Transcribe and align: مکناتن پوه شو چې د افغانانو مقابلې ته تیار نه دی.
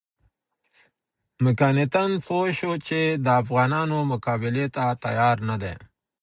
مکناتن 1.43 2.11
پوه 2.25 2.47
شو 2.57 2.71
چې 2.87 2.99
د 3.23 3.27
افغانانو 3.41 3.97
مقابلې 4.11 4.65
ته 4.75 4.83
تیار 5.03 5.37
نه 5.49 5.55
دی. 5.61 5.73